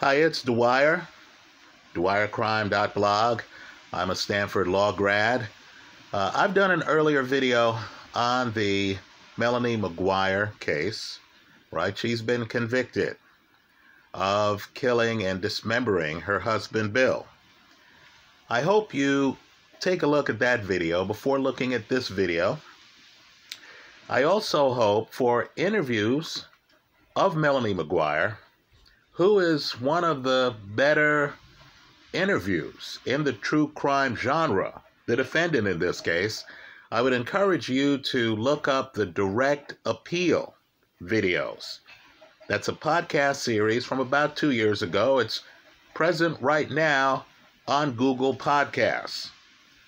Hi, 0.00 0.14
it's 0.14 0.40
Dwyer, 0.40 1.06
dwyercrime.blog. 1.94 3.42
I'm 3.92 4.08
a 4.08 4.16
Stanford 4.16 4.66
law 4.66 4.92
grad. 4.92 5.46
Uh, 6.10 6.32
I've 6.34 6.54
done 6.54 6.70
an 6.70 6.82
earlier 6.84 7.22
video 7.22 7.78
on 8.14 8.50
the 8.54 8.96
Melanie 9.36 9.76
McGuire 9.76 10.58
case, 10.58 11.18
right? 11.70 11.98
She's 11.98 12.22
been 12.22 12.46
convicted 12.46 13.18
of 14.14 14.72
killing 14.72 15.24
and 15.24 15.42
dismembering 15.42 16.22
her 16.22 16.40
husband, 16.40 16.94
Bill. 16.94 17.26
I 18.48 18.62
hope 18.62 18.94
you 18.94 19.36
take 19.80 20.02
a 20.02 20.06
look 20.06 20.30
at 20.30 20.38
that 20.38 20.60
video 20.60 21.04
before 21.04 21.38
looking 21.38 21.74
at 21.74 21.90
this 21.90 22.08
video. 22.08 22.58
I 24.08 24.22
also 24.22 24.72
hope 24.72 25.12
for 25.12 25.50
interviews 25.56 26.46
of 27.16 27.36
Melanie 27.36 27.74
McGuire, 27.74 28.38
who 29.20 29.38
is 29.38 29.78
one 29.78 30.02
of 30.02 30.22
the 30.22 30.54
better 30.68 31.34
interviews 32.14 32.98
in 33.04 33.22
the 33.22 33.34
true 33.34 33.70
crime 33.74 34.16
genre, 34.16 34.80
the 35.04 35.14
defendant 35.14 35.68
in 35.68 35.78
this 35.78 36.00
case. 36.00 36.42
I 36.90 37.02
would 37.02 37.12
encourage 37.12 37.68
you 37.68 37.98
to 37.98 38.34
look 38.34 38.66
up 38.66 38.94
the 38.94 39.04
direct 39.04 39.74
appeal 39.84 40.54
videos. 41.02 41.80
That's 42.48 42.68
a 42.68 42.72
podcast 42.72 43.36
series 43.36 43.84
from 43.84 44.00
about 44.00 44.36
two 44.36 44.52
years 44.52 44.80
ago. 44.80 45.18
It's 45.18 45.42
present 45.92 46.40
right 46.40 46.70
now 46.70 47.26
on 47.68 47.92
Google 47.92 48.34
Podcasts, 48.34 49.28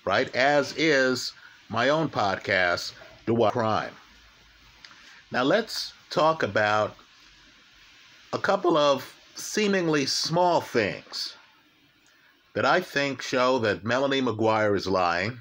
right? 0.05 0.29
As 0.35 0.75
is 0.77 1.33
my 1.69 1.89
own 1.89 2.07
podcast, 2.07 2.93
Dwyer 3.25 3.49
Crime. 3.49 3.95
Now 5.31 5.41
let's 5.41 5.93
talk 6.11 6.43
about 6.43 6.95
a 8.31 8.37
couple 8.37 8.77
of 8.77 9.11
seemingly 9.35 10.05
small 10.05 10.61
things 10.61 11.35
that 12.53 12.65
I 12.65 12.81
think 12.81 13.21
show 13.21 13.59
that 13.59 13.83
Melanie 13.83 14.21
McGuire 14.21 14.75
is 14.75 14.87
lying 14.87 15.39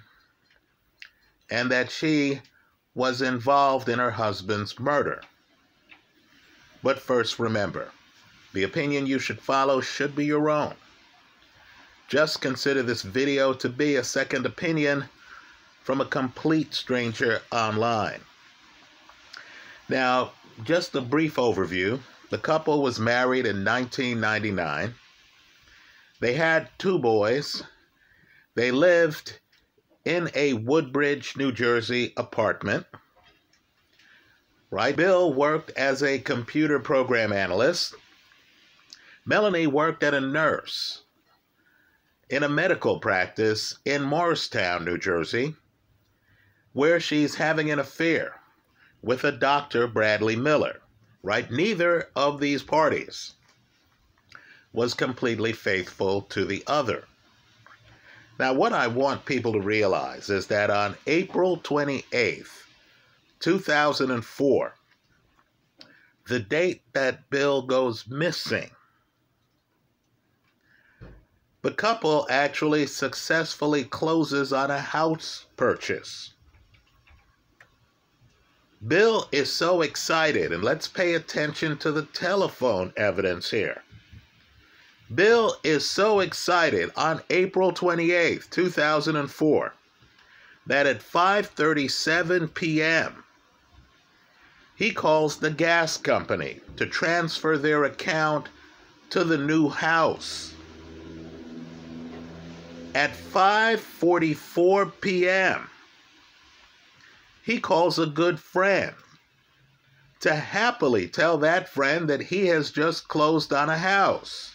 and 1.51 1.71
that 1.71 1.91
she 1.91 2.41
was 2.95 3.23
involved 3.23 3.89
in 3.89 3.99
her 3.99 4.11
husband's 4.11 4.79
murder. 4.79 5.21
But 6.83 6.99
first, 6.99 7.39
remember 7.39 7.91
the 8.53 8.65
opinion 8.65 9.07
you 9.07 9.19
should 9.19 9.41
follow 9.41 9.81
should 9.81 10.15
be 10.15 10.27
your 10.27 10.51
own. 10.51 10.75
Just 12.09 12.43
consider 12.43 12.83
this 12.83 13.03
video 13.03 13.55
to 13.55 13.69
be 13.69 13.97
a 13.97 14.05
second 14.05 14.45
opinion 14.45 15.05
from 15.83 16.01
a 16.01 16.07
complete 16.07 16.75
stranger 16.75 17.41
online. 17.51 18.21
Now, 19.89 20.33
just 20.65 20.95
a 20.95 21.01
brief 21.01 21.37
overview. 21.37 22.01
The 22.33 22.39
couple 22.39 22.81
was 22.81 22.99
married 22.99 23.45
in 23.45 23.63
1999. 23.63 24.95
They 26.19 26.33
had 26.33 26.71
two 26.79 26.99
boys. 26.99 27.63
They 28.55 28.71
lived 28.71 29.39
in 30.07 30.31
a 30.35 30.55
Woodbridge, 30.55 31.37
New 31.37 31.53
Jersey 31.53 32.15
apartment. 32.17 32.87
Right? 34.71 34.97
Bill 34.97 35.31
worked 35.35 35.73
as 35.73 36.03
a 36.03 36.21
computer 36.21 36.81
program 36.81 37.35
analyst. 37.35 37.97
Melanie 39.27 39.67
worked 39.67 40.03
as 40.03 40.15
a 40.15 40.21
nurse 40.23 41.03
in 42.31 42.43
a 42.43 42.49
medical 42.49 42.99
practice 42.99 43.79
in 43.85 44.01
Morristown, 44.01 44.87
New 44.87 44.97
Jersey, 44.97 45.55
where 46.73 46.99
she's 46.99 47.35
having 47.35 47.71
an 47.71 47.79
affair 47.79 48.41
with 49.03 49.23
a 49.23 49.33
Dr. 49.33 49.87
Bradley 49.87 50.35
Miller. 50.35 50.82
Right? 51.23 51.51
Neither 51.51 52.09
of 52.17 52.41
these 52.41 52.63
parties 52.63 53.35
was 54.73 54.95
completely 54.95 55.53
faithful 55.53 56.23
to 56.23 56.45
the 56.45 56.65
other. 56.67 57.05
Now, 58.39 58.55
what 58.55 58.73
I 58.73 58.87
want 58.87 59.25
people 59.25 59.53
to 59.53 59.61
realize 59.61 60.31
is 60.31 60.47
that 60.49 60.71
on 60.71 60.97
April 61.07 61.59
28th, 61.59 62.65
2004, 63.41 64.75
the 66.27 66.41
date 66.41 66.83
that 66.93 67.29
Bill 67.31 67.63
goes 67.63 68.07
missing, 68.09 68.71
the 71.63 71.71
couple 71.71 72.27
actually 72.31 72.87
successfully 72.87 73.85
closes 73.85 74.53
on 74.53 74.71
a 74.71 74.81
house 74.81 75.47
purchase. 75.57 76.32
Bill 78.87 79.29
is 79.31 79.53
so 79.53 79.83
excited, 79.83 80.53
and 80.53 80.65
let's 80.65 80.89
pay 80.89 81.15
attention 81.15 81.77
to 81.79 81.93
the 81.93 82.03
telephone 82.03 82.93
evidence 82.97 83.51
here. 83.51 83.83
Bill 85.15 85.57
is 85.63 85.89
so 85.89 86.19
excited 86.19 86.91
on 86.97 87.23
April 87.31 87.73
28th, 87.73 88.51
2004, 88.51 89.75
that 90.67 90.87
at 90.87 91.01
5:37 91.01 92.53
p.m. 92.55 93.23
he 94.75 94.91
calls 94.91 95.37
the 95.37 95.51
gas 95.51 95.97
company 95.97 96.61
to 96.77 96.87
transfer 96.87 97.57
their 97.57 97.85
account 97.85 98.49
to 99.11 99.23
the 99.23 99.39
new 99.39 99.69
house. 99.69 100.55
At 102.95 103.13
5:44 103.15 104.93
p.m., 105.01 105.69
he 107.43 107.61
calls 107.61 107.99
a 107.99 108.07
good 108.07 108.39
friend 108.39 108.95
to 110.21 110.35
happily 110.35 111.09
tell 111.09 111.37
that 111.39 111.69
friend 111.69 112.09
that 112.09 112.23
he 112.23 112.47
has 112.47 112.71
just 112.71 113.09
closed 113.09 113.53
on 113.53 113.69
a 113.69 113.79
house. 113.79 114.55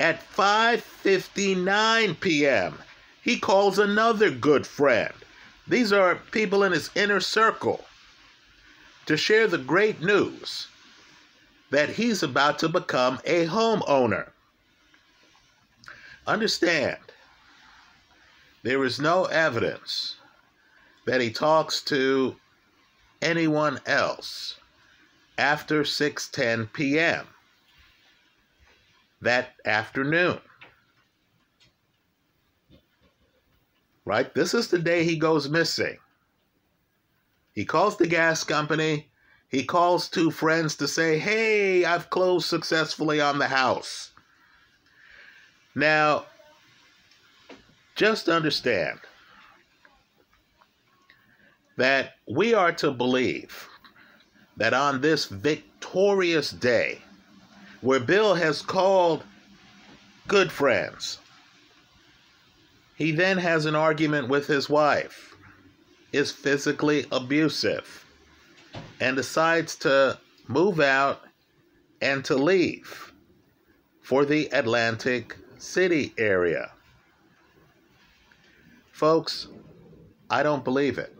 At 0.00 0.28
5:59 0.34 2.18
p.m., 2.18 2.78
he 3.22 3.38
calls 3.38 3.78
another 3.78 4.30
good 4.30 4.66
friend. 4.66 5.14
These 5.68 5.92
are 5.92 6.16
people 6.16 6.64
in 6.64 6.72
his 6.72 6.90
inner 6.96 7.20
circle 7.20 7.84
to 9.06 9.16
share 9.16 9.46
the 9.46 9.58
great 9.58 10.00
news 10.00 10.66
that 11.70 11.90
he's 11.90 12.24
about 12.24 12.58
to 12.58 12.68
become 12.68 13.20
a 13.24 13.46
homeowner. 13.46 14.30
Understand, 16.26 16.98
there 18.64 18.84
is 18.84 18.98
no 18.98 19.26
evidence 19.26 20.16
that 21.06 21.20
he 21.20 21.30
talks 21.30 21.82
to 21.82 22.36
anyone 23.20 23.80
else 23.86 24.56
after 25.38 25.82
6:10 25.82 26.72
p.m 26.72 27.26
that 29.22 29.54
afternoon. 29.64 30.40
Right? 34.04 34.34
This 34.34 34.52
is 34.52 34.68
the 34.68 34.80
day 34.80 35.04
he 35.04 35.16
goes 35.16 35.48
missing. 35.48 35.96
He 37.54 37.64
calls 37.64 37.96
the 37.96 38.06
gas 38.06 38.42
company. 38.42 39.08
He 39.48 39.64
calls 39.64 40.08
two 40.08 40.30
friends 40.30 40.76
to 40.76 40.88
say, 40.88 41.18
Hey, 41.18 41.84
I've 41.84 42.10
closed 42.10 42.48
successfully 42.48 43.20
on 43.20 43.38
the 43.38 43.46
house. 43.46 44.10
Now, 45.74 46.26
just 47.94 48.28
understand 48.28 48.98
that 51.82 52.14
we 52.28 52.54
are 52.54 52.70
to 52.70 52.92
believe 52.92 53.68
that 54.56 54.72
on 54.72 55.00
this 55.00 55.26
victorious 55.26 56.52
day, 56.52 57.00
where 57.80 57.98
Bill 57.98 58.36
has 58.36 58.62
called 58.62 59.24
good 60.28 60.52
friends. 60.52 61.18
He 62.94 63.10
then 63.10 63.36
has 63.36 63.66
an 63.66 63.74
argument 63.74 64.28
with 64.28 64.46
his 64.46 64.70
wife, 64.70 65.34
is 66.12 66.30
physically 66.30 67.04
abusive, 67.10 68.06
and 69.00 69.16
decides 69.16 69.74
to 69.78 70.16
move 70.46 70.78
out 70.78 71.22
and 72.00 72.24
to 72.26 72.36
leave 72.36 73.12
for 74.02 74.24
the 74.24 74.48
Atlantic 74.52 75.36
City 75.58 76.14
area. 76.16 76.70
Folks, 78.92 79.48
I 80.30 80.44
don't 80.44 80.62
believe 80.62 80.98
it. 80.98 81.16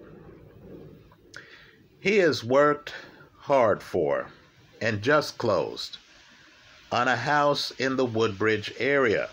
He 2.03 2.19
has 2.19 2.43
worked 2.43 2.93
hard 3.43 3.81
for 3.81 4.27
and 4.81 5.03
just 5.03 5.39
closed 5.39 5.99
on 6.91 7.07
a 7.07 7.15
house 7.15 7.71
in 7.79 7.95
the 7.95 8.05
Woodbridge 8.05 8.75
area. 8.81 9.31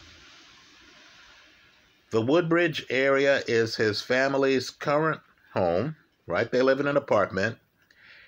The 2.12 2.21
Woodbridge 2.21 2.86
area 2.92 3.42
is 3.48 3.77
his 3.77 4.04
family's 4.04 4.69
current 4.69 5.21
home, 5.56 5.95
right? 6.27 6.51
They 6.51 6.62
live 6.62 6.80
in 6.80 6.86
an 6.86 6.95
apartment, 6.95 7.57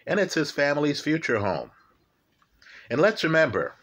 and 0.08 0.20
it's 0.20 0.34
his 0.34 0.50
family's 0.50 1.02
future 1.02 1.38
home. 1.38 1.70
And 2.90 3.00
let's 3.00 3.24
remember, 3.24 3.76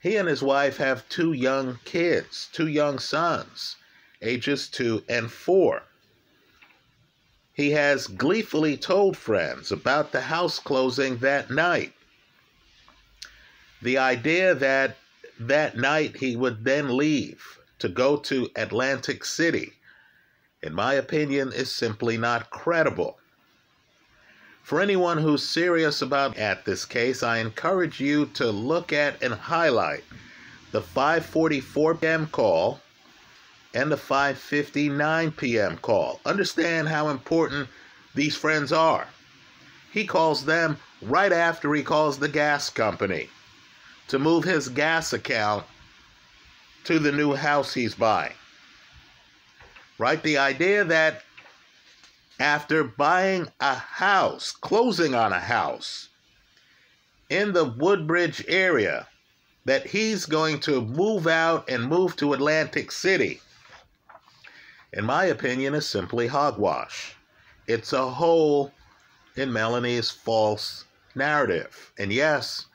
he 0.00 0.16
and 0.16 0.26
his 0.26 0.42
wife 0.42 0.78
have 0.78 1.08
two 1.08 1.32
young 1.32 1.78
kids, 1.84 2.48
two 2.52 2.66
young 2.66 2.98
sons, 2.98 3.76
ages 4.20 4.66
two 4.66 5.04
and 5.08 5.30
four. 5.30 5.84
He 7.54 7.72
has 7.72 8.06
gleefully 8.06 8.76
told 8.76 9.16
friends 9.16 9.70
about 9.70 10.12
the 10.12 10.22
house 10.22 10.58
closing 10.58 11.18
that 11.18 11.50
night 11.50 11.92
the 13.82 13.98
idea 13.98 14.54
that 14.54 14.96
that 15.40 15.76
night 15.76 16.16
he 16.18 16.36
would 16.36 16.64
then 16.64 16.96
leave 16.96 17.58
to 17.80 17.88
go 17.88 18.16
to 18.16 18.48
Atlantic 18.54 19.24
City, 19.24 19.72
in 20.62 20.72
my 20.72 20.94
opinion, 20.94 21.52
is 21.52 21.74
simply 21.74 22.16
not 22.16 22.48
credible. 22.50 23.18
For 24.62 24.80
anyone 24.80 25.18
who's 25.18 25.42
serious 25.42 26.00
about 26.00 26.36
at 26.38 26.64
this 26.64 26.84
case, 26.84 27.24
I 27.24 27.38
encourage 27.38 28.00
you 28.00 28.26
to 28.34 28.52
look 28.52 28.92
at 28.92 29.20
and 29.20 29.34
highlight 29.34 30.04
the 30.70 30.80
5:44 30.80 32.00
p.m. 32.00 32.26
call 32.28 32.80
and 33.74 33.90
the 33.90 33.96
5:59 33.96 35.36
p.m. 35.36 35.76
call. 35.78 36.20
Understand 36.24 36.88
how 36.88 37.08
important 37.08 37.68
these 38.14 38.36
friends 38.36 38.72
are. 38.72 39.06
He 39.92 40.06
calls 40.06 40.44
them 40.44 40.78
right 41.00 41.32
after 41.32 41.74
he 41.74 41.82
calls 41.82 42.18
the 42.18 42.28
gas 42.28 42.70
company 42.70 43.28
to 44.08 44.18
move 44.18 44.44
his 44.44 44.68
gas 44.68 45.12
account 45.12 45.64
to 46.84 46.98
the 46.98 47.12
new 47.12 47.34
house 47.34 47.74
he's 47.74 47.94
buying. 47.94 48.34
Right? 49.98 50.22
The 50.22 50.38
idea 50.38 50.84
that 50.84 51.22
after 52.40 52.82
buying 52.82 53.48
a 53.60 53.74
house, 53.74 54.52
closing 54.52 55.14
on 55.14 55.32
a 55.32 55.40
house 55.40 56.08
in 57.30 57.52
the 57.52 57.64
Woodbridge 57.64 58.44
area, 58.48 59.06
that 59.64 59.86
he's 59.86 60.26
going 60.26 60.58
to 60.60 60.80
move 60.80 61.26
out 61.26 61.68
and 61.70 61.84
move 61.84 62.16
to 62.16 62.32
Atlantic 62.32 62.90
City, 62.90 63.40
in 64.92 65.04
my 65.04 65.24
opinion, 65.24 65.74
is 65.74 65.88
simply 65.88 66.26
hogwash. 66.26 67.16
It's 67.66 67.92
a 67.92 68.08
hole 68.10 68.72
in 69.36 69.52
Melanie's 69.52 70.10
false 70.10 70.84
narrative. 71.14 71.92
And 71.98 72.12
yes, 72.12 72.66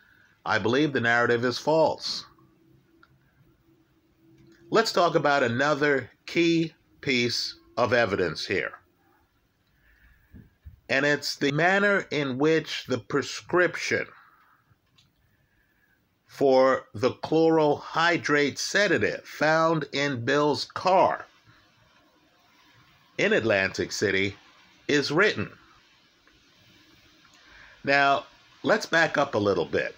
I 0.45 0.57
believe 0.57 0.93
the 0.93 1.01
narrative 1.01 1.45
is 1.45 1.59
false. 1.59 2.25
Let's 4.69 4.91
talk 4.91 5.15
about 5.15 5.43
another 5.43 6.09
key 6.25 6.73
piece 7.01 7.55
of 7.77 7.93
evidence 7.93 8.47
here. 8.47 8.73
And 10.89 11.05
it's 11.05 11.35
the 11.35 11.51
manner 11.51 12.07
in 12.11 12.37
which 12.37 12.85
the 12.87 12.97
prescription 12.97 14.07
for 16.27 16.85
the 16.93 17.11
chloral 17.11 17.77
hydrate 17.77 18.57
sedative 18.57 19.25
found 19.25 19.85
in 19.91 20.23
Bill's 20.25 20.65
car 20.65 21.25
in 23.17 23.33
Atlantic 23.33 23.91
City 23.91 24.35
is 24.87 25.11
written. 25.11 25.49
Now, 27.83 28.25
let's 28.63 28.85
back 28.85 29.17
up 29.17 29.33
a 29.33 29.39
little 29.39 29.65
bit. 29.65 29.95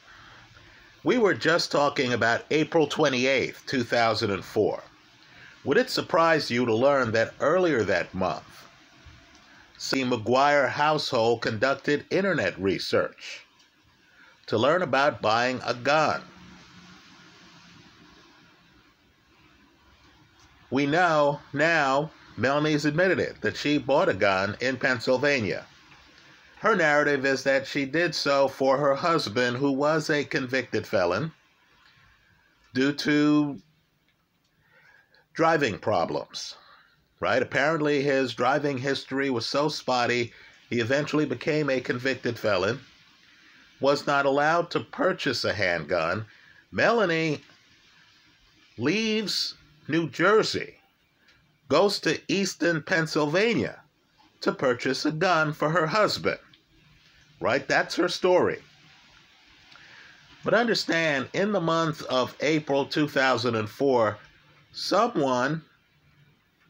We 1.04 1.18
were 1.18 1.34
just 1.34 1.72
talking 1.72 2.14
about 2.14 2.46
April 2.52 2.88
28th, 2.88 3.66
2004. 3.66 4.84
Would 5.64 5.78
it 5.78 5.90
surprise 5.90 6.50
you 6.50 6.66
to 6.66 6.76
learn 6.76 7.12
that 7.12 7.34
earlier 7.40 7.84
that 7.84 8.14
month, 8.14 8.68
the 9.92 10.04
McGuire 10.04 10.70
household 10.70 11.42
conducted 11.42 12.06
internet 12.10 12.60
research 12.60 13.46
to 14.48 14.58
learn 14.58 14.82
about 14.82 15.22
buying 15.22 15.60
a 15.66 15.74
gun? 15.74 16.22
We 20.70 20.86
know 20.86 21.40
now, 21.52 22.12
Melanie's 22.40 22.86
admitted 22.86 23.20
it, 23.20 23.42
that 23.42 23.58
she 23.58 23.78
bought 23.78 24.08
a 24.08 24.14
gun 24.14 24.56
in 24.62 24.78
Pennsylvania. 24.78 25.66
Her 26.60 26.76
narrative 26.76 27.26
is 27.26 27.44
that 27.44 27.68
she 27.68 27.86
did 27.86 28.16
so 28.16 28.48
for 28.48 28.78
her 28.78 28.96
husband, 28.96 29.58
who 29.58 29.72
was 29.72 30.10
a 30.10 30.24
convicted 30.24 30.88
felon, 30.88 31.34
due 32.74 32.94
to 32.94 33.62
driving 35.34 35.80
problems. 35.80 36.56
Right? 37.20 37.42
Apparently, 37.42 38.02
his 38.02 38.34
driving 38.34 38.78
history 38.78 39.30
was 39.30 39.46
so 39.46 39.68
spotty, 39.68 40.34
he 40.70 40.80
eventually 40.80 41.26
became 41.26 41.70
a 41.70 41.82
convicted 41.82 42.40
felon, 42.40 42.80
was 43.82 44.08
not 44.08 44.26
allowed 44.26 44.72
to 44.72 44.80
purchase 44.80 45.44
a 45.44 45.54
handgun. 45.54 46.26
Melanie 46.72 47.42
leaves 48.78 49.56
New 49.90 50.10
Jersey, 50.10 50.79
goes 51.70 52.00
to 52.00 52.20
Easton, 52.28 52.82
Pennsylvania 52.82 53.82
to 54.42 54.52
purchase 54.52 55.06
a 55.06 55.12
gun 55.12 55.54
for 55.54 55.70
her 55.70 55.88
husband 55.88 56.40
right? 57.40 57.68
That's 57.68 57.96
her 57.96 58.10
story. 58.10 58.60
But 60.44 60.54
understand, 60.54 61.30
in 61.34 61.52
the 61.52 61.62
month 61.62 62.02
of 62.04 62.36
April 62.40 62.86
2004, 62.86 64.18
someone 64.72 65.64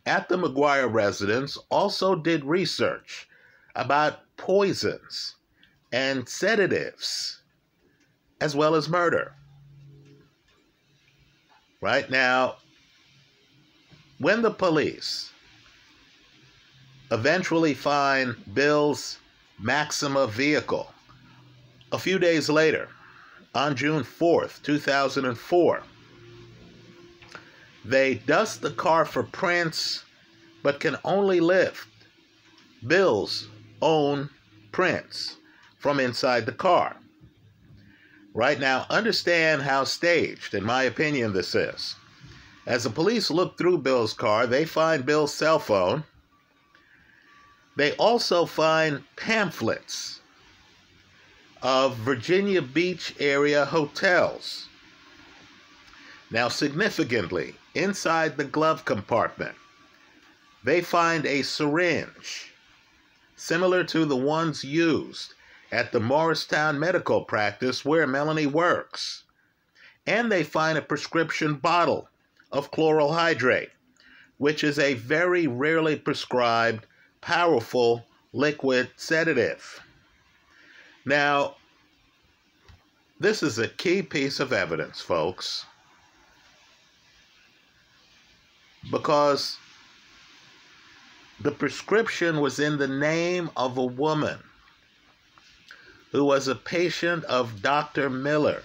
at 0.06 0.28
the 0.28 0.38
McGuire 0.38 0.92
residence 0.92 1.58
also 1.70 2.16
did 2.16 2.44
research 2.46 3.28
about 3.76 4.22
poisons 4.38 5.36
and 5.92 6.28
sedatives, 6.28 7.42
as 8.42 8.56
well 8.56 8.76
as 8.76 8.90
murder. 8.90 9.34
Right 11.82 12.10
now, 12.10 12.56
when 14.20 14.42
the 14.42 14.52
police 14.52 15.32
eventually 17.12 17.74
find 17.74 18.36
Bill's 18.54 19.18
Maxima 19.58 20.28
vehicle. 20.28 20.94
A 21.92 21.98
few 21.98 22.20
days 22.20 22.50
later, 22.50 22.90
on 23.56 23.76
June 23.76 24.04
4th, 24.04 24.62
2004, 24.62 25.84
they 27.86 28.16
dust 28.16 28.62
the 28.62 28.72
car 28.72 29.06
for 29.06 29.24
prints 29.24 30.04
but 30.62 30.80
can 30.80 30.98
only 31.04 31.40
lift 31.40 31.88
Bill's 32.86 33.48
own 33.82 34.30
prints 34.72 35.38
from 35.78 36.00
inside 36.00 36.46
the 36.46 36.52
car. 36.52 36.98
Right 38.34 38.60
now, 38.60 38.86
understand 38.90 39.62
how 39.64 39.86
staged, 39.86 40.54
in 40.54 40.64
my 40.64 40.84
opinion, 40.84 41.34
this 41.34 41.56
is. 41.56 41.96
As 42.66 42.84
the 42.84 42.90
police 42.90 43.32
look 43.32 43.58
through 43.58 43.80
Bill's 43.80 44.14
car, 44.14 44.46
they 44.46 44.66
find 44.66 45.06
Bill's 45.06 45.34
cell 45.34 45.60
phone 45.60 46.04
they 47.80 47.94
also 47.94 48.46
find 48.46 49.06
pamphlets 49.16 50.20
of 51.62 51.96
Virginia 51.96 52.62
Beach 52.62 53.16
area 53.22 53.64
hotels. 53.64 54.68
Now, 56.30 56.50
significantly, 56.50 57.56
inside 57.74 58.36
the 58.36 58.44
glove 58.44 58.84
compartment, 58.84 59.56
they 60.62 60.82
find 60.82 61.26
a 61.26 61.42
syringe 61.42 62.52
similar 63.38 63.86
to 63.86 64.04
the 64.04 64.18
ones 64.18 64.66
used 64.66 65.34
at 65.72 65.94
the 65.94 66.02
Morristown 66.02 66.78
medical 66.78 67.24
practice 67.24 67.86
where 67.86 68.06
Melanie 68.06 68.46
works. 68.46 69.24
And 70.06 70.30
they 70.30 70.44
find 70.44 70.78
a 70.78 70.82
prescription 70.82 71.56
bottle 71.56 72.09
of 72.52 72.72
chloral 72.72 73.14
hydrate, 73.14 73.70
which 74.38 74.64
is 74.64 74.80
a 74.80 74.96
very 74.96 75.48
rarely 75.48 75.96
prescribed 75.96 76.86
powerful 77.22 78.06
liquid 78.34 78.90
sedative. 78.96 79.82
Now, 81.06 81.56
this 83.20 83.44
is 83.44 83.60
a 83.60 83.68
key 83.68 84.02
piece 84.02 84.40
of 84.40 84.54
evidence, 84.54 85.02
folks, 85.02 85.66
because 88.92 89.58
the 91.42 91.52
prescription 91.52 92.40
was 92.40 92.60
in 92.60 92.78
the 92.78 92.88
name 92.88 93.50
of 93.56 93.78
a 93.78 93.86
woman 93.86 94.40
who 96.12 96.26
was 96.26 96.48
a 96.48 96.56
patient 96.56 97.24
of 97.26 97.62
Dr. 97.62 98.10
Miller, 98.10 98.64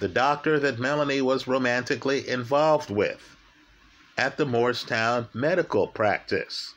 the 0.00 0.08
doctor 0.08 0.58
that 0.58 0.78
Melanie 0.78 1.22
was 1.22 1.46
romantically 1.46 2.28
involved 2.28 2.90
with 2.90 3.36
at 4.16 4.36
the 4.36 4.46
Morristown 4.46 5.28
medical 5.34 5.86
practice 5.88 6.74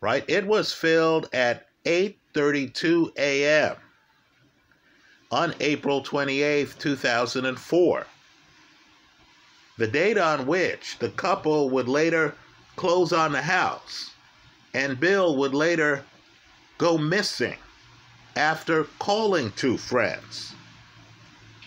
right? 0.00 0.24
It 0.28 0.46
was 0.46 0.72
filled 0.72 1.28
at 1.32 1.68
8:32 1.84 3.12
a.m. 3.16 3.76
on 5.30 5.54
April 5.60 6.02
28, 6.02 6.74
2004. 6.78 8.06
The 9.78 9.86
date 9.86 10.18
on 10.18 10.46
which 10.46 10.98
the 10.98 11.10
couple 11.10 11.70
would 11.70 11.88
later 11.88 12.34
close 12.76 13.12
on 13.12 13.32
the 13.32 13.42
house 13.42 14.10
and 14.74 15.00
Bill 15.00 15.36
would 15.36 15.54
later 15.54 16.04
go 16.78 16.96
missing 16.96 17.56
after 18.36 18.84
calling 18.98 19.52
two 19.52 19.76
friends 19.76 20.54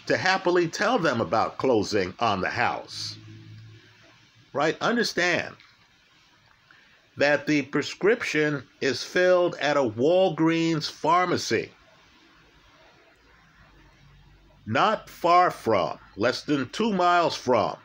to 0.07 0.17
happily 0.17 0.67
tell 0.67 0.99
them 0.99 1.21
about 1.21 1.57
closing 1.57 2.13
on 2.19 2.41
the 2.41 2.49
house. 2.49 3.17
Right? 4.51 4.77
Understand, 4.81 5.55
that 7.17 7.47
the 7.47 7.61
prescription 7.63 8.63
is 8.81 9.03
filled 9.03 9.55
at 9.55 9.77
a 9.77 9.81
Walgreens 9.81 10.89
pharmacy. 10.89 11.71
not 14.65 15.09
far 15.09 15.51
from, 15.51 15.99
less 16.15 16.43
than 16.43 16.69
two 16.69 16.93
miles 16.93 17.35
from, 17.35 17.75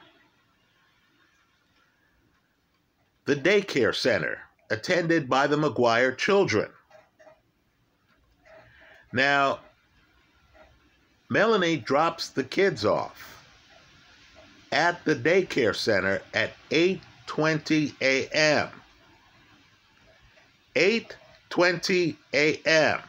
the 3.25 3.37
daycare 3.37 3.95
center 3.95 4.39
attended 4.71 5.29
by 5.29 5.47
the 5.47 5.57
McGuire 5.57 6.17
children. 6.17 6.71
Now, 9.13 9.61
Melanie 11.31 11.77
drops 11.77 12.31
the 12.31 12.45
kids 12.45 12.87
off 12.87 13.45
at 14.73 15.05
the 15.05 15.15
daycare 15.15 15.77
center 15.77 16.23
at 16.33 16.53
8:20 16.71 17.95
a.m. 18.01 18.69
8:20 20.75 22.17
a.m. 22.33 23.01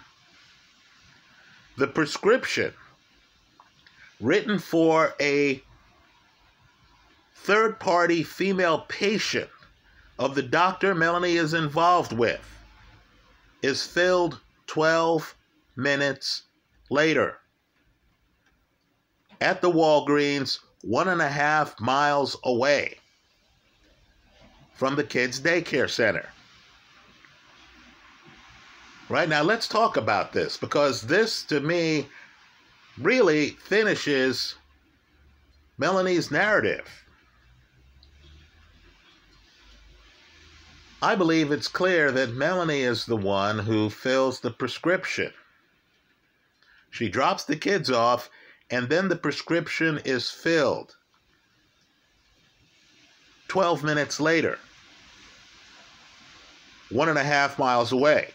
The 1.77 1.87
prescription 1.87 2.73
written 4.19 4.59
for 4.59 5.13
a 5.21 5.63
third-party 7.35 8.23
female 8.23 8.79
patient 8.89 9.49
of 10.17 10.35
the 10.35 10.43
doctor 10.43 10.93
Melanie 10.93 11.37
is 11.37 11.53
involved 11.53 12.11
with 12.11 12.41
is 13.61 13.85
filled 13.85 14.39
12 14.67 15.35
minutes 15.77 16.43
later 16.89 17.38
at 19.41 19.61
the 19.61 19.71
Walgreens, 19.71 20.59
one 20.81 21.07
and 21.07 21.21
a 21.21 21.29
half 21.29 21.79
miles 21.79 22.37
away 22.43 22.97
from 24.73 24.95
the 24.95 25.03
kids' 25.03 25.39
daycare 25.39 25.89
center. 25.89 26.29
Right 29.09 29.27
now, 29.27 29.41
let's 29.41 29.67
talk 29.67 29.97
about 29.97 30.33
this 30.33 30.55
because 30.55 31.01
this 31.01 31.43
to 31.45 31.59
me 31.59 32.07
really 32.97 33.51
finishes 33.51 34.55
Melanie's 35.77 36.29
narrative. 36.29 36.87
I 41.01 41.15
believe 41.15 41.51
it's 41.51 41.69
clear 41.69 42.11
that 42.11 42.33
Melanie 42.33 42.81
is 42.81 43.05
the 43.05 43.15
one 43.15 43.59
who 43.59 43.89
fills 43.89 44.41
the 44.41 44.51
prescription. 44.51 45.33
She 46.91 47.07
drops 47.07 47.45
the 47.45 47.55
kids 47.55 47.89
off, 47.89 48.29
and 48.71 48.87
then 48.89 49.07
the 49.07 49.15
prescription 49.15 49.99
is 50.05 50.29
filled. 50.29 50.95
12 53.47 53.83
minutes 53.83 54.19
later, 54.19 54.59
one 56.91 57.09
and 57.09 57.17
a 57.17 57.23
half 57.23 57.57
miles 57.57 57.91
away. 57.91 58.31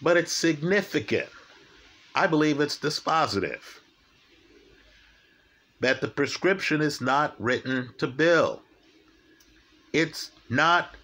But 0.00 0.16
it's 0.16 0.32
significant. 0.32 1.28
I 2.14 2.26
believe 2.26 2.60
it's 2.60 2.78
dispositive 2.78 3.80
that 5.80 6.00
the 6.00 6.08
prescription 6.08 6.80
is 6.80 7.00
not 7.00 7.40
written 7.40 7.90
to 7.98 8.06
Bill. 8.06 8.62
It's 9.92 10.30
not 10.50 10.94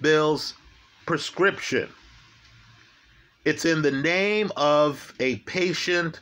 Bill's 0.00 0.54
prescription. 1.06 1.88
It's 3.44 3.64
in 3.64 3.82
the 3.82 3.90
name 3.90 4.52
of 4.56 5.12
a 5.18 5.36
patient 5.36 6.20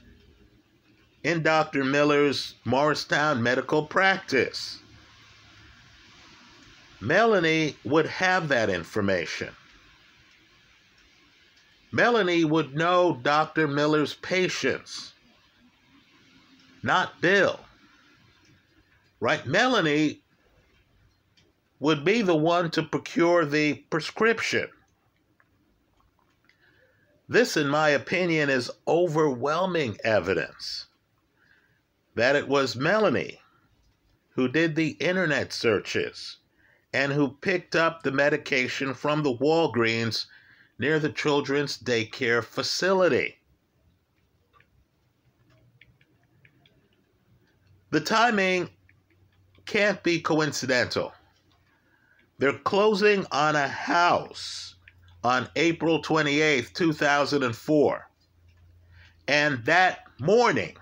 in 1.22 1.42
Dr. 1.42 1.84
Miller's 1.84 2.54
Morristown 2.64 3.42
medical 3.42 3.84
practice. 3.84 4.78
Melanie 7.00 7.76
would 7.84 8.06
have 8.06 8.48
that 8.48 8.70
information. 8.70 9.50
Melanie 11.92 12.44
would 12.44 12.74
know 12.74 13.18
Dr. 13.22 13.66
Miller's 13.66 14.14
patients, 14.14 15.12
not 16.82 17.20
Bill. 17.20 17.60
Right? 19.18 19.44
Melanie 19.44 20.22
would 21.80 22.02
be 22.04 22.22
the 22.22 22.36
one 22.36 22.70
to 22.70 22.82
procure 22.82 23.44
the 23.44 23.74
prescription. 23.90 24.68
This, 27.30 27.56
in 27.56 27.68
my 27.68 27.90
opinion, 27.90 28.50
is 28.50 28.72
overwhelming 28.88 29.98
evidence 30.02 30.88
that 32.16 32.34
it 32.34 32.48
was 32.48 32.74
Melanie 32.74 33.40
who 34.30 34.48
did 34.48 34.74
the 34.74 34.96
internet 34.98 35.52
searches 35.52 36.38
and 36.92 37.12
who 37.12 37.36
picked 37.36 37.76
up 37.76 38.02
the 38.02 38.10
medication 38.10 38.94
from 38.94 39.22
the 39.22 39.32
Walgreens 39.32 40.26
near 40.76 40.98
the 40.98 41.12
children's 41.12 41.78
daycare 41.78 42.42
facility. 42.42 43.38
The 47.90 48.00
timing 48.00 48.70
can't 49.66 50.02
be 50.02 50.20
coincidental. 50.20 51.12
They're 52.38 52.58
closing 52.58 53.24
on 53.30 53.54
a 53.54 53.68
house 53.68 54.74
on 55.22 55.48
April 55.56 56.02
28th, 56.02 56.72
2004. 56.72 58.08
And 59.28 59.64
that 59.64 60.04
morning, 60.18 60.76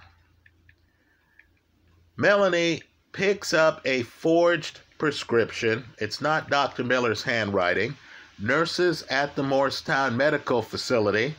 Melanie 2.17 2.83
picks 3.13 3.53
up 3.53 3.81
a 3.85 4.03
forged 4.03 4.81
prescription. 4.99 5.85
It's 5.99 6.21
not 6.21 6.51
Dr. 6.51 6.85
Miller's 6.85 7.23
handwriting. 7.23 7.97
Nurses 8.39 9.03
at 9.11 9.35
the 9.35 9.43
Morristown 9.43 10.17
Medical 10.17 10.63
Facility 10.63 11.35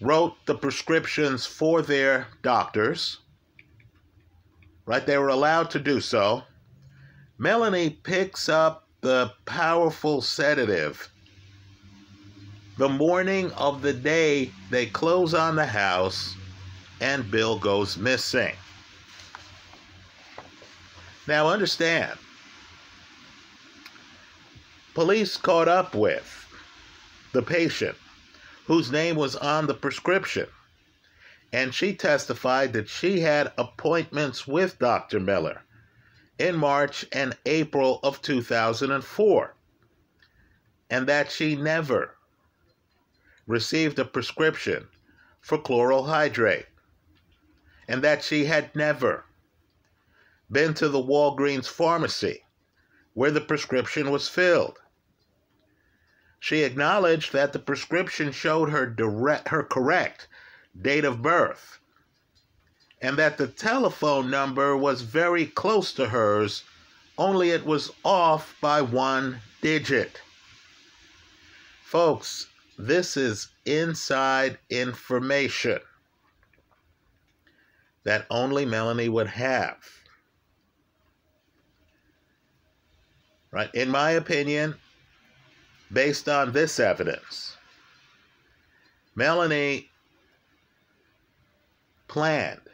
wrote 0.00 0.34
the 0.46 0.54
prescriptions 0.54 1.44
for 1.44 1.82
their 1.82 2.28
doctors. 2.42 3.18
Right? 4.86 5.06
They 5.06 5.18
were 5.18 5.28
allowed 5.28 5.70
to 5.70 5.78
do 5.78 6.00
so. 6.00 6.42
Melanie 7.38 7.90
picks 7.90 8.48
up 8.48 8.88
the 9.00 9.32
powerful 9.46 10.20
sedative. 10.20 11.10
The 12.78 12.88
morning 12.88 13.50
of 13.52 13.82
the 13.82 13.92
day 13.92 14.50
they 14.70 14.86
close 14.86 15.34
on 15.34 15.56
the 15.56 15.66
house 15.66 16.34
and 17.00 17.30
Bill 17.30 17.58
goes 17.58 17.96
missing. 17.96 18.54
Now, 21.26 21.48
understand, 21.48 22.18
police 24.94 25.36
caught 25.36 25.68
up 25.68 25.94
with 25.94 26.46
the 27.32 27.42
patient 27.42 27.96
whose 28.66 28.90
name 28.90 29.16
was 29.16 29.36
on 29.36 29.66
the 29.66 29.74
prescription, 29.74 30.46
and 31.52 31.74
she 31.74 31.94
testified 31.94 32.72
that 32.72 32.88
she 32.88 33.20
had 33.20 33.52
appointments 33.56 34.46
with 34.46 34.78
Dr. 34.78 35.20
Miller 35.20 35.62
in 36.40 36.56
March 36.56 37.04
and 37.12 37.36
April 37.44 38.00
of 38.02 38.22
2004, 38.22 39.54
and 40.88 41.06
that 41.06 41.30
she 41.30 41.54
never 41.54 42.16
received 43.46 43.98
a 43.98 44.04
prescription 44.06 44.88
for 45.42 45.58
chloral 45.58 46.04
hydrate, 46.04 46.64
and 47.86 48.02
that 48.02 48.24
she 48.24 48.46
had 48.46 48.74
never 48.74 49.26
been 50.50 50.72
to 50.72 50.88
the 50.88 51.02
Walgreens 51.02 51.68
pharmacy 51.68 52.42
where 53.12 53.30
the 53.30 53.40
prescription 53.42 54.10
was 54.10 54.26
filled. 54.26 54.78
She 56.38 56.62
acknowledged 56.62 57.34
that 57.34 57.52
the 57.52 57.58
prescription 57.58 58.32
showed 58.32 58.70
her 58.70 58.86
direct, 58.86 59.48
her 59.48 59.62
correct 59.62 60.26
date 60.80 61.04
of 61.04 61.20
birth 61.20 61.79
and 63.00 63.16
that 63.16 63.38
the 63.38 63.46
telephone 63.46 64.30
number 64.30 64.76
was 64.76 65.00
very 65.02 65.46
close 65.46 65.92
to 65.94 66.08
hers, 66.08 66.64
only 67.16 67.50
it 67.50 67.64
was 67.64 67.90
off 68.04 68.54
by 68.60 68.82
one 68.82 69.40
digit. 69.62 70.20
Folks, 71.84 72.46
this 72.78 73.16
is 73.16 73.48
inside 73.64 74.58
information 74.68 75.80
that 78.04 78.26
only 78.30 78.64
Melanie 78.64 79.08
would 79.08 79.26
have. 79.26 79.76
Right? 83.50 83.74
In 83.74 83.90
my 83.90 84.12
opinion, 84.12 84.76
based 85.92 86.28
on 86.28 86.52
this 86.52 86.78
evidence, 86.78 87.56
Melanie 89.14 89.90
planned 92.06 92.69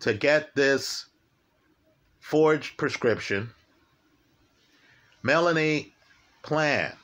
to 0.00 0.14
get 0.14 0.54
this 0.54 1.06
forged 2.20 2.76
prescription, 2.76 3.50
Melanie 5.22 5.92
planned 6.42 6.96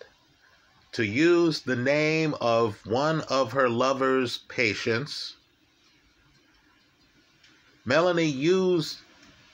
to 0.92 1.04
use 1.04 1.60
the 1.60 1.76
name 1.76 2.34
of 2.40 2.78
one 2.86 3.20
of 3.22 3.52
her 3.52 3.68
lover's 3.68 4.38
patients. 4.48 5.36
Melanie 7.84 8.24
used 8.24 8.98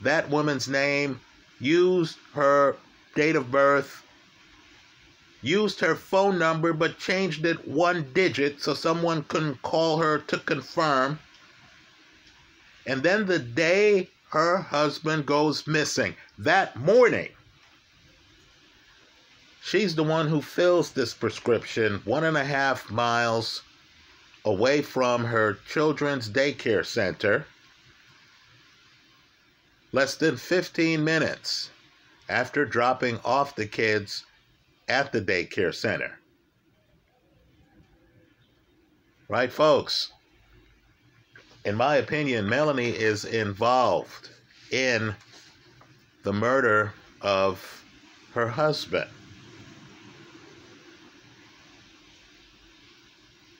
that 0.00 0.30
woman's 0.30 0.68
name, 0.68 1.20
used 1.58 2.16
her 2.34 2.76
date 3.16 3.34
of 3.34 3.50
birth, 3.50 4.02
used 5.42 5.80
her 5.80 5.96
phone 5.96 6.38
number 6.38 6.72
but 6.72 6.98
changed 6.98 7.44
it 7.44 7.66
one 7.66 8.06
digit 8.12 8.62
so 8.62 8.72
someone 8.72 9.24
couldn't 9.24 9.60
call 9.62 9.98
her 9.98 10.18
to 10.18 10.38
confirm. 10.38 11.18
And 12.86 13.02
then 13.02 13.26
the 13.26 13.38
day 13.38 14.10
her 14.30 14.58
husband 14.58 15.26
goes 15.26 15.66
missing, 15.66 16.16
that 16.38 16.76
morning, 16.76 17.28
she's 19.62 19.94
the 19.94 20.02
one 20.02 20.28
who 20.28 20.40
fills 20.42 20.90
this 20.90 21.14
prescription 21.14 22.00
one 22.04 22.24
and 22.24 22.36
a 22.36 22.44
half 22.44 22.90
miles 22.90 23.62
away 24.44 24.82
from 24.82 25.24
her 25.24 25.58
children's 25.68 26.28
daycare 26.28 26.84
center. 26.84 27.46
Less 29.92 30.16
than 30.16 30.36
15 30.36 31.04
minutes 31.04 31.70
after 32.28 32.64
dropping 32.64 33.20
off 33.24 33.54
the 33.54 33.66
kids 33.66 34.24
at 34.88 35.12
the 35.12 35.20
daycare 35.20 35.74
center. 35.74 36.18
Right, 39.28 39.52
folks? 39.52 40.12
In 41.64 41.76
my 41.76 41.96
opinion, 41.96 42.48
Melanie 42.48 42.90
is 42.90 43.24
involved 43.24 44.30
in 44.70 45.14
the 46.24 46.32
murder 46.32 46.92
of 47.20 47.84
her 48.34 48.48
husband. 48.48 49.08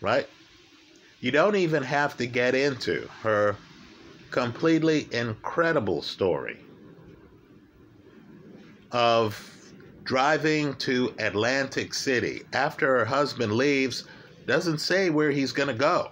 Right? 0.01 0.29
You 1.21 1.31
don't 1.31 1.55
even 1.55 1.85
have 1.85 2.17
to 2.17 2.27
get 2.27 2.57
into 2.57 3.09
her 3.23 3.57
completely 4.33 5.07
incredible 5.13 6.03
story 6.03 6.59
of 8.91 9.49
driving 10.03 10.75
to 10.75 11.15
Atlantic 11.19 11.95
City 11.95 12.43
after 12.53 12.99
her 12.99 13.05
husband 13.05 13.53
leaves, 13.53 14.05
doesn't 14.47 14.79
say 14.79 15.11
where 15.11 15.31
he's 15.31 15.53
going 15.53 15.69
to 15.69 15.75
go. 15.75 16.11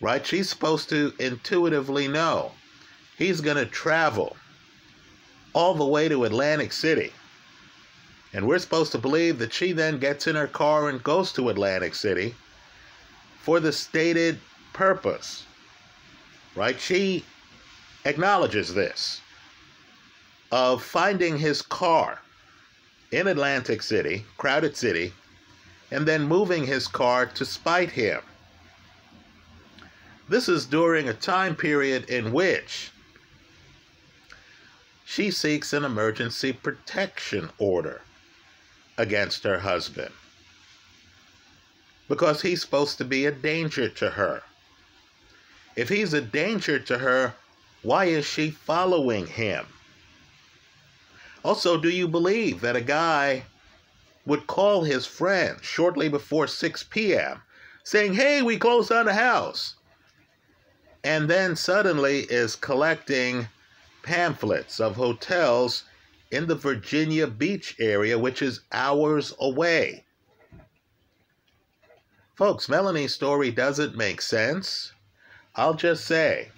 Right? 0.00 0.26
She's 0.26 0.48
supposed 0.48 0.88
to 0.90 1.12
intuitively 1.18 2.08
know 2.08 2.52
he's 3.16 3.40
going 3.40 3.56
to 3.56 3.66
travel 3.66 4.36
all 5.52 5.74
the 5.74 5.84
way 5.84 6.08
to 6.08 6.24
Atlantic 6.24 6.72
City. 6.72 7.12
And 8.32 8.46
we're 8.46 8.58
supposed 8.58 8.92
to 8.92 8.98
believe 8.98 9.38
that 9.38 9.52
she 9.52 9.72
then 9.72 9.98
gets 9.98 10.26
in 10.26 10.34
her 10.34 10.48
car 10.48 10.88
and 10.88 11.02
goes 11.02 11.32
to 11.32 11.48
Atlantic 11.48 11.94
City 11.94 12.34
for 13.40 13.60
the 13.60 13.72
stated 13.72 14.40
purpose. 14.72 15.46
Right? 16.56 16.78
She 16.78 17.24
acknowledges 18.04 18.74
this 18.74 19.20
of 20.50 20.82
finding 20.82 21.38
his 21.38 21.62
car 21.62 22.20
in 23.12 23.28
Atlantic 23.28 23.82
City, 23.82 24.24
crowded 24.36 24.76
city, 24.76 25.12
and 25.90 26.06
then 26.06 26.22
moving 26.22 26.66
his 26.66 26.88
car 26.88 27.26
to 27.26 27.44
spite 27.44 27.90
him. 27.90 28.20
This 30.26 30.48
is 30.48 30.64
during 30.64 31.06
a 31.06 31.14
time 31.14 31.54
period 31.54 32.08
in 32.08 32.32
which 32.32 32.90
she 35.04 35.30
seeks 35.30 35.74
an 35.74 35.84
emergency 35.84 36.52
protection 36.52 37.50
order 37.58 38.00
against 38.96 39.44
her 39.44 39.58
husband 39.58 40.12
because 42.08 42.40
he's 42.40 42.62
supposed 42.62 42.96
to 42.98 43.04
be 43.04 43.26
a 43.26 43.32
danger 43.32 43.88
to 43.88 44.10
her. 44.10 44.42
If 45.76 45.90
he's 45.90 46.14
a 46.14 46.22
danger 46.22 46.78
to 46.78 46.98
her, 46.98 47.34
why 47.82 48.06
is 48.06 48.24
she 48.24 48.50
following 48.50 49.26
him? 49.26 49.66
Also, 51.44 51.78
do 51.78 51.90
you 51.90 52.08
believe 52.08 52.62
that 52.62 52.76
a 52.76 52.80
guy 52.80 53.44
would 54.24 54.46
call 54.46 54.84
his 54.84 55.04
friend 55.04 55.58
shortly 55.62 56.08
before 56.08 56.46
6 56.46 56.82
p.m. 56.84 57.42
saying, 57.82 58.14
Hey, 58.14 58.40
we 58.40 58.56
closed 58.56 58.90
on 58.90 59.04
the 59.04 59.12
house? 59.12 59.74
And 61.04 61.28
then 61.28 61.54
suddenly 61.54 62.20
is 62.20 62.56
collecting 62.56 63.46
pamphlets 64.02 64.80
of 64.80 64.96
hotels 64.96 65.84
in 66.30 66.46
the 66.46 66.54
Virginia 66.54 67.26
Beach 67.26 67.76
area, 67.78 68.18
which 68.18 68.40
is 68.40 68.62
hours 68.72 69.34
away. 69.38 70.04
Folks, 72.34 72.68
Melanie's 72.68 73.14
story 73.14 73.50
doesn't 73.50 73.96
make 73.96 74.20
sense. 74.20 74.92
I'll 75.54 75.74
just 75.74 76.06
say 76.06 76.50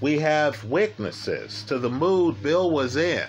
we 0.00 0.18
have 0.18 0.64
witnesses 0.64 1.62
to 1.64 1.78
the 1.78 1.90
mood 1.90 2.42
Bill 2.42 2.70
was 2.70 2.96
in 2.96 3.28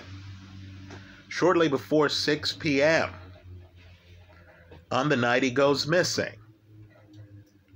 shortly 1.28 1.68
before 1.68 2.08
6 2.08 2.52
p.m. 2.54 3.10
on 4.90 5.08
the 5.08 5.16
night 5.16 5.42
he 5.42 5.50
goes 5.50 5.86
missing. 5.86 6.32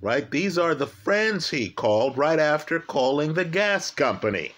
Right? 0.02 0.30
These 0.30 0.56
are 0.58 0.74
the 0.74 0.86
friends 0.86 1.50
he 1.50 1.68
called 1.68 2.16
right 2.16 2.38
after 2.38 2.80
calling 2.80 3.34
the 3.34 3.44
gas 3.44 3.90
company. 3.90 4.52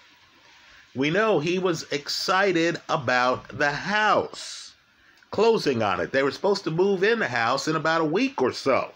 We 0.95 1.09
know 1.09 1.39
he 1.39 1.59
was 1.59 1.91
excited 1.91 2.79
about 2.87 3.57
the 3.57 3.71
house, 3.71 4.73
closing 5.31 5.81
on 5.81 5.99
it. 5.99 6.11
They 6.11 6.23
were 6.23 6.31
supposed 6.31 6.63
to 6.65 6.71
move 6.71 7.03
in 7.03 7.19
the 7.19 7.27
house 7.27 7.67
in 7.67 7.75
about 7.75 8.01
a 8.01 8.05
week 8.05 8.41
or 8.41 8.53
so. 8.53 8.91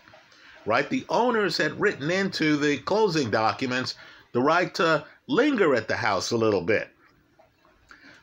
Right? 0.66 0.90
The 0.90 1.06
owners 1.10 1.58
had 1.58 1.80
written 1.80 2.12
into 2.12 2.56
the 2.56 2.78
closing 2.78 3.30
documents 3.30 3.96
the 4.32 4.42
right 4.42 4.74
to 4.76 5.06
linger 5.28 5.76
at 5.76 5.88
the 5.88 5.98
house 5.98 6.32
a 6.32 6.38
little 6.38 6.62
bit. 6.62 6.90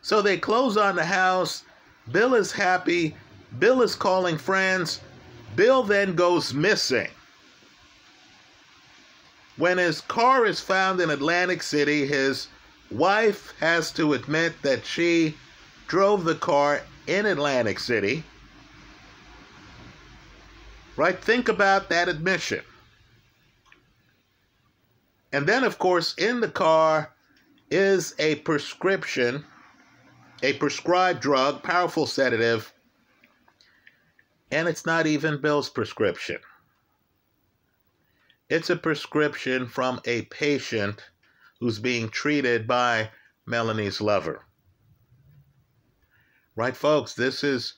So 0.02 0.22
they 0.22 0.38
close 0.38 0.76
on 0.76 0.96
the 0.96 1.04
house 1.04 1.64
Bill 2.12 2.34
is 2.34 2.52
happy. 2.52 3.16
Bill 3.58 3.80
is 3.80 3.94
calling 3.94 4.36
friends. 4.36 5.00
Bill 5.56 5.82
then 5.82 6.14
goes 6.14 6.52
missing. 6.52 7.08
When 9.56 9.78
his 9.78 10.00
car 10.00 10.46
is 10.46 10.60
found 10.60 11.00
in 11.00 11.10
Atlantic 11.10 11.62
City, 11.62 12.06
his 12.06 12.48
wife 12.90 13.54
has 13.60 13.90
to 13.92 14.14
admit 14.14 14.54
that 14.62 14.84
she 14.84 15.36
drove 15.86 16.24
the 16.24 16.34
car 16.34 16.82
in 17.06 17.26
Atlantic 17.26 17.78
City. 17.78 18.24
Right? 20.96 21.18
Think 21.18 21.48
about 21.48 21.88
that 21.90 22.08
admission. 22.08 22.62
And 25.32 25.46
then, 25.46 25.64
of 25.64 25.78
course, 25.78 26.14
in 26.14 26.40
the 26.40 26.48
car 26.48 27.12
is 27.70 28.14
a 28.18 28.36
prescription 28.36 29.44
a 30.44 30.52
prescribed 30.52 31.20
drug, 31.20 31.62
powerful 31.62 32.06
sedative, 32.06 32.70
and 34.50 34.68
it's 34.68 34.84
not 34.84 35.06
even 35.06 35.40
Bill's 35.40 35.70
prescription. 35.70 36.38
It's 38.48 38.68
a 38.68 38.76
prescription 38.76 39.66
from 39.66 40.00
a 40.04 40.22
patient 40.22 41.02
who's 41.60 41.78
being 41.78 42.10
treated 42.10 42.66
by 42.66 43.10
Melanie's 43.46 44.00
lover. 44.00 44.44
Right, 46.54 46.76
folks, 46.76 47.14
this 47.14 47.42
is 47.42 47.74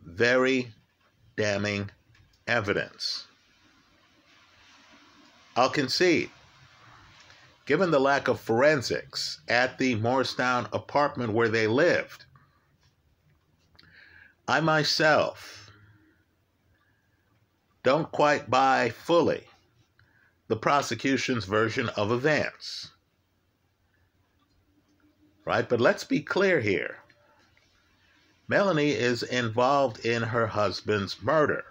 very 0.00 0.72
damning 1.36 1.90
evidence. 2.46 3.26
I'll 5.54 5.70
concede 5.70 6.30
given 7.66 7.90
the 7.90 8.00
lack 8.00 8.28
of 8.28 8.40
forensics 8.40 9.40
at 9.48 9.78
the 9.78 9.94
Morristown 9.96 10.68
apartment 10.72 11.32
where 11.32 11.48
they 11.48 11.66
lived, 11.66 12.24
I 14.48 14.60
myself 14.60 15.70
don't 17.82 18.10
quite 18.10 18.50
buy 18.50 18.90
fully 18.90 19.46
the 20.52 20.56
prosecution's 20.56 21.46
version 21.46 21.88
of 21.96 22.12
events. 22.12 22.90
Right? 25.46 25.66
But 25.66 25.80
let's 25.80 26.04
be 26.04 26.20
clear 26.20 26.60
here. 26.60 26.98
Melanie 28.48 28.90
is 28.90 29.22
involved 29.22 30.04
in 30.04 30.22
her 30.22 30.46
husband's 30.46 31.22
murder. 31.22 31.64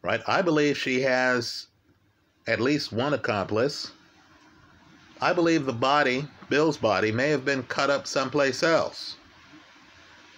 Right? 0.00 0.22
I 0.26 0.40
believe 0.40 0.78
she 0.78 1.02
has 1.02 1.66
at 2.46 2.60
least 2.60 2.92
one 2.92 3.12
accomplice. 3.12 3.90
I 5.20 5.34
believe 5.34 5.66
the 5.66 5.74
body, 5.74 6.26
Bill's 6.48 6.78
body, 6.78 7.12
may 7.12 7.28
have 7.28 7.44
been 7.44 7.62
cut 7.64 7.90
up 7.90 8.06
someplace 8.06 8.62
else. 8.62 9.16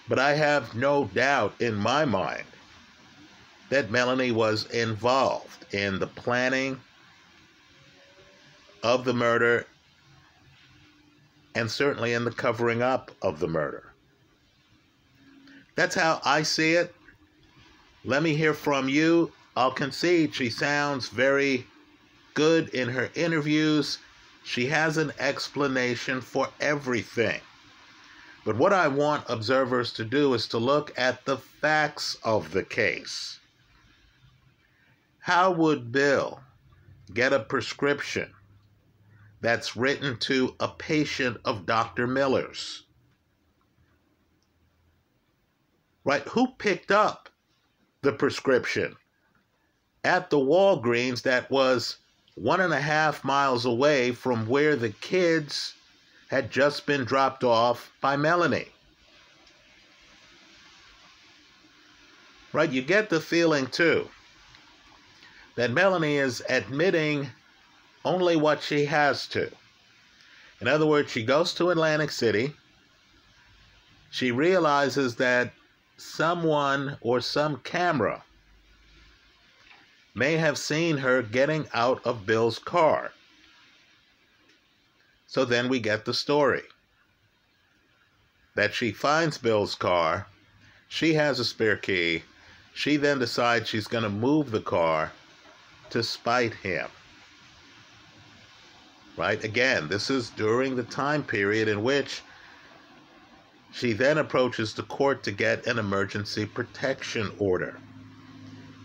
But 0.08 0.18
I 0.18 0.34
have 0.34 0.74
no 0.74 1.04
doubt 1.04 1.54
in 1.60 1.76
my 1.76 2.04
mind 2.04 2.46
that 3.70 3.90
Melanie 3.90 4.32
was 4.32 4.66
involved 4.66 5.72
in 5.72 5.98
the 5.98 6.06
planning 6.06 6.80
of 8.82 9.04
the 9.04 9.14
murder 9.14 9.66
and 11.54 11.70
certainly 11.70 12.12
in 12.12 12.24
the 12.24 12.30
covering 12.30 12.82
up 12.82 13.10
of 13.22 13.40
the 13.40 13.48
murder. 13.48 13.92
That's 15.74 15.94
how 15.94 16.20
I 16.24 16.42
see 16.42 16.74
it. 16.74 16.94
Let 18.04 18.22
me 18.22 18.34
hear 18.34 18.54
from 18.54 18.88
you. 18.88 19.32
I'll 19.56 19.72
concede 19.72 20.34
she 20.34 20.50
sounds 20.50 21.08
very 21.08 21.66
good 22.34 22.68
in 22.70 22.88
her 22.88 23.10
interviews. 23.14 23.98
She 24.44 24.66
has 24.66 24.96
an 24.96 25.12
explanation 25.18 26.20
for 26.20 26.48
everything. 26.60 27.40
But 28.44 28.56
what 28.56 28.72
I 28.72 28.88
want 28.88 29.24
observers 29.28 29.92
to 29.94 30.04
do 30.04 30.34
is 30.34 30.46
to 30.48 30.58
look 30.58 30.92
at 30.96 31.24
the 31.24 31.36
facts 31.36 32.16
of 32.22 32.52
the 32.52 32.64
case. 32.64 33.39
How 35.30 35.52
would 35.52 35.92
Bill 35.92 36.40
get 37.14 37.32
a 37.32 37.38
prescription 37.38 38.34
that's 39.40 39.76
written 39.76 40.18
to 40.22 40.56
a 40.58 40.66
patient 40.66 41.36
of 41.44 41.66
Dr. 41.66 42.08
Miller's? 42.08 42.82
Right? 46.02 46.26
Who 46.30 46.48
picked 46.58 46.90
up 46.90 47.28
the 48.02 48.12
prescription 48.12 48.96
at 50.02 50.30
the 50.30 50.38
Walgreens 50.38 51.22
that 51.22 51.48
was 51.48 51.98
one 52.34 52.60
and 52.60 52.72
a 52.72 52.80
half 52.80 53.22
miles 53.22 53.64
away 53.64 54.10
from 54.10 54.48
where 54.48 54.74
the 54.74 54.90
kids 54.90 55.74
had 56.26 56.50
just 56.50 56.86
been 56.86 57.04
dropped 57.04 57.44
off 57.44 57.92
by 58.00 58.16
Melanie? 58.16 58.72
Right? 62.52 62.72
You 62.72 62.82
get 62.82 63.10
the 63.10 63.20
feeling 63.20 63.68
too 63.68 64.08
that 65.60 65.72
Melanie 65.72 66.16
is 66.16 66.42
admitting 66.48 67.28
only 68.02 68.34
what 68.34 68.62
she 68.62 68.86
has 68.86 69.26
to. 69.26 69.46
In 70.62 70.66
other 70.66 70.86
words, 70.86 71.12
she 71.12 71.22
goes 71.22 71.52
to 71.52 71.68
Atlantic 71.68 72.10
City. 72.10 72.54
She 74.10 74.30
realizes 74.30 75.16
that 75.16 75.52
someone 75.98 76.96
or 77.02 77.20
some 77.20 77.58
camera 77.58 78.22
may 80.14 80.38
have 80.38 80.56
seen 80.56 80.96
her 80.96 81.20
getting 81.20 81.68
out 81.74 82.00
of 82.06 82.24
Bill's 82.24 82.58
car. 82.58 83.12
So 85.26 85.44
then 85.44 85.68
we 85.68 85.78
get 85.78 86.06
the 86.06 86.14
story 86.14 86.62
that 88.54 88.72
she 88.72 88.92
finds 88.92 89.36
Bill's 89.36 89.74
car, 89.74 90.26
she 90.88 91.12
has 91.12 91.38
a 91.38 91.44
spare 91.44 91.76
key, 91.76 92.22
she 92.72 92.96
then 92.96 93.18
decides 93.18 93.68
she's 93.68 93.88
going 93.88 94.04
to 94.04 94.08
move 94.08 94.52
the 94.52 94.62
car 94.62 95.12
to 95.90 96.02
spite 96.02 96.54
him. 96.54 96.88
Right? 99.16 99.42
Again, 99.44 99.88
this 99.88 100.10
is 100.10 100.30
during 100.30 100.76
the 100.76 100.84
time 100.84 101.22
period 101.22 101.68
in 101.68 101.82
which 101.82 102.22
she 103.72 103.92
then 103.92 104.18
approaches 104.18 104.74
the 104.74 104.82
court 104.82 105.22
to 105.24 105.30
get 105.30 105.66
an 105.66 105.78
emergency 105.78 106.46
protection 106.46 107.30
order. 107.38 107.78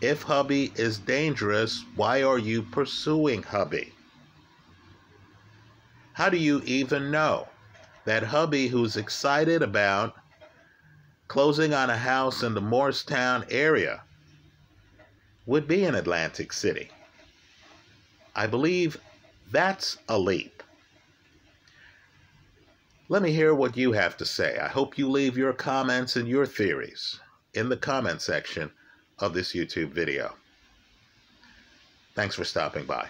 If 0.02 0.24
hubby 0.24 0.72
is 0.76 1.00
dangerous, 1.00 1.84
why 1.96 2.22
are 2.22 2.38
you 2.38 2.62
pursuing 2.62 3.41
hubby? 3.44 3.94
How 6.13 6.30
do 6.30 6.38
you 6.38 6.62
even 6.65 7.12
know 7.12 7.48
that 8.06 8.24
hubby 8.24 8.68
who's 8.68 8.98
excited 8.98 9.62
about 9.62 10.15
closing 11.28 11.74
on 11.74 11.89
a 11.89 11.98
house 11.98 12.44
in 12.44 12.54
the 12.54 12.62
Morristown 12.62 13.46
area 13.50 14.04
would 15.46 15.68
be 15.68 15.84
in 15.84 15.96
Atlantic 15.96 16.54
City? 16.54 16.89
I 18.36 18.48
believe 18.48 18.98
that's 19.52 19.98
a 20.10 20.19
leap. 20.19 20.62
Let 23.08 23.21
me 23.21 23.32
hear 23.32 23.54
what 23.54 23.78
you 23.78 23.91
have 23.93 24.17
to 24.17 24.26
say. 24.26 24.58
I 24.58 24.67
hope 24.67 24.98
you 24.98 25.10
leave 25.10 25.38
your 25.38 25.54
comments 25.54 26.15
and 26.15 26.28
your 26.28 26.45
theories 26.45 27.19
in 27.54 27.69
the 27.69 27.78
comment 27.78 28.21
section 28.21 28.71
of 29.19 29.34
this 29.34 29.54
YouTube 29.54 29.89
video. 29.89 30.36
Thanks 32.15 32.36
for 32.36 32.43
stopping 32.43 32.86
by. 32.86 33.08